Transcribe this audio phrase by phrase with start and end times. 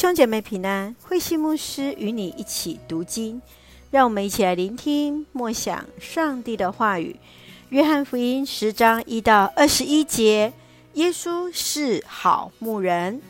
[0.00, 3.42] 兄姐妹平安，慧馨牧师与你一起读经，
[3.90, 7.16] 让我们一起来聆听默想上帝的话语。
[7.68, 10.54] 约翰福音十章一到二十一节，
[10.94, 13.20] 耶稣是好牧人。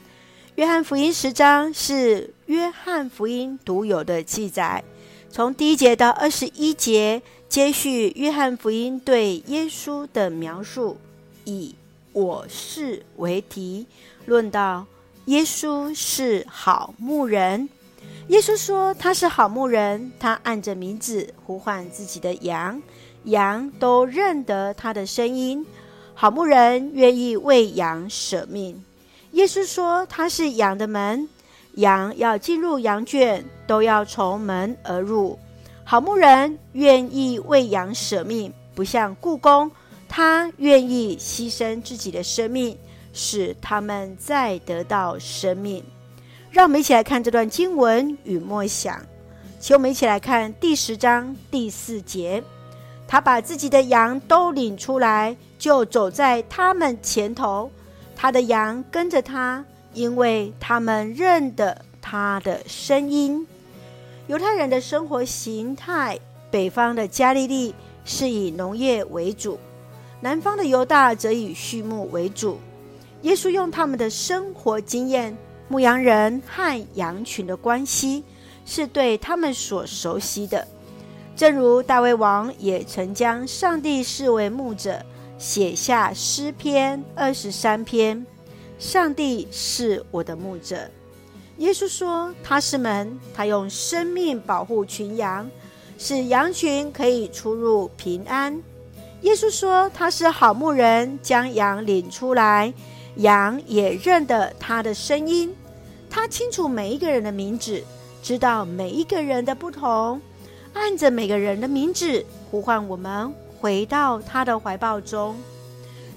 [0.54, 4.84] 约翰福音十章是约翰福音独有的记载，
[5.28, 10.98] 从第一节到二十一节，接续约翰福音对耶稣的描述，
[11.44, 11.74] 以
[12.14, 13.88] “我是”为题，
[14.24, 14.86] 论到。
[15.30, 17.68] 耶稣是好牧人。
[18.30, 22.82] 耶稣说他是好牧人，他按着名字呼唤自己的羊，
[23.22, 25.64] 羊都认得他的声音。
[26.14, 28.84] 好牧人愿意为羊舍命。
[29.30, 31.28] 耶稣说他是羊的门，
[31.74, 35.38] 羊要进入羊圈，都要从门而入。
[35.84, 39.70] 好牧人愿意为羊舍命，不像雇工，
[40.08, 42.76] 他愿意牺牲自己的生命。
[43.12, 45.84] 使他们再得到生命。
[46.50, 49.00] 让我们一起来看这段经文与默想。
[49.60, 52.42] 请我们一起来看第十章第四节。
[53.06, 57.70] 他把自己的羊都领出来，就走在他们前头。
[58.14, 63.46] 他的羊跟着他，因为他们认得他的声音。
[64.28, 66.18] 犹太人的生活形态，
[66.50, 67.74] 北方的加利利
[68.04, 69.58] 是以农业为主，
[70.20, 72.60] 南方的犹大则以畜牧为主。
[73.22, 75.36] 耶稣用他们的生活经验，
[75.68, 78.24] 牧羊人和羊群的关系
[78.64, 80.66] 是对他们所熟悉的。
[81.36, 85.04] 正如大卫王也曾将上帝视为牧者，
[85.38, 88.26] 写下诗篇二十三篇
[88.78, 90.90] ：“上帝是我的牧者。”
[91.58, 95.50] 耶稣说他是门，他用生命保护群羊，
[95.98, 98.62] 使羊群可以出入平安。
[99.22, 102.72] 耶稣说他是好牧人，将羊领出来。
[103.16, 105.54] 羊也认得他的声音，
[106.08, 107.82] 他清楚每一个人的名字，
[108.22, 110.20] 知道每一个人的不同，
[110.72, 115.36] 按着每个人的名字呼唤我们回到他的怀抱中。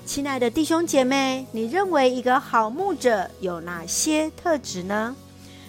[0.05, 5.15] 亲爱的弟兄姐妹，你认为一个好牧者有哪些特质呢？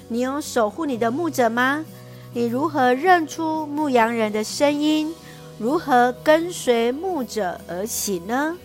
[0.09, 1.85] 你有守护你的牧者吗？
[2.33, 5.15] 你如何认出牧羊人的声音？
[5.57, 8.57] 如何跟随牧者而行呢？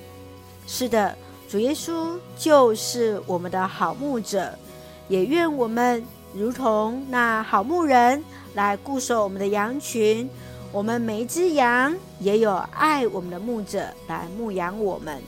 [0.65, 1.15] 是的。
[1.49, 4.53] 主耶稣就是我们的好牧者，
[5.07, 8.23] 也愿我们如同那好牧人
[8.53, 10.29] 来固守我们的羊群。
[10.71, 15.19] 我们每一只羊也有爱我们的牧者来牧养我们。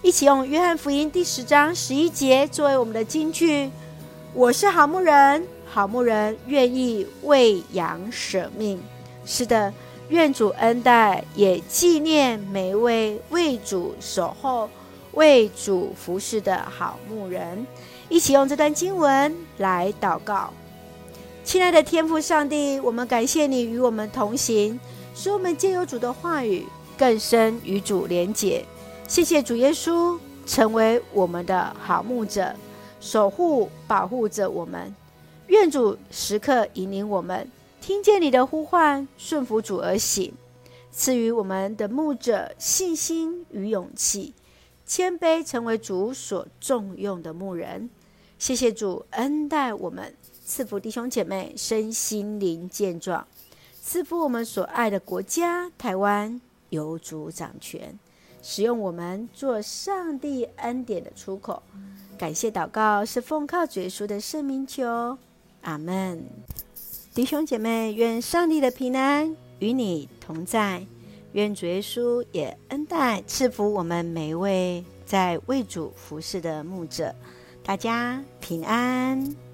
[0.00, 3.70] 一起用约翰福音第十章十一节作为我们的金句：
[4.32, 8.80] 我是好牧人，好牧人愿意为羊舍命。
[9.26, 9.70] 是的，
[10.08, 14.66] 愿主恩待，也纪念每一位为主守候。
[15.12, 17.66] 为主服侍的好牧人，
[18.08, 20.52] 一起用这段经文来祷告。
[21.42, 24.78] 亲爱的天父上帝，我们感谢你与我们同行，
[25.14, 26.64] 使我们借由主的话语
[26.96, 28.64] 更深与主连结。
[29.08, 30.16] 谢谢主耶稣
[30.46, 32.54] 成为我们的好牧者，
[33.00, 34.94] 守护保护着我们。
[35.48, 37.50] 愿主时刻引领我们，
[37.80, 40.32] 听见你的呼唤，顺服主而行，
[40.92, 44.32] 赐予我们的牧者信心与勇气。
[44.90, 47.88] 谦卑，成为主所重用的牧人。
[48.40, 50.12] 谢谢主恩待我们，
[50.44, 53.24] 赐福弟兄姐妹身心灵健壮，
[53.80, 56.40] 赐福我们所爱的国家台湾
[56.70, 57.96] 有主掌权，
[58.42, 61.62] 使用我们做上帝恩典的出口。
[62.18, 65.16] 感谢祷告是奉靠主耶稣的圣名求，
[65.62, 66.26] 阿门。
[67.14, 70.84] 弟兄姐妹，愿上帝的平安与你同在。
[71.32, 77.14] 愿主耶稣也恩待赐福我们每一位在为主服侍的牧者，
[77.62, 79.49] 大家平安。